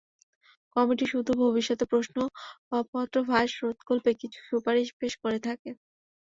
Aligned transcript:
Committee 0.75 1.05
শুধু 1.07 1.31
ভবিষ্যতে 1.43 1.83
প্রশ্নপত্র 1.91 3.15
ফাঁস 3.27 3.51
রোধকল্পে 3.61 4.11
কিছু 4.21 4.39
সুপারিশ 4.49 4.87
পেশ 4.99 5.13
করে 5.23 5.39
থাকে। 5.47 5.69